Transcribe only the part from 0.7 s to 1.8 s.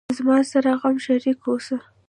غم شریک اوسه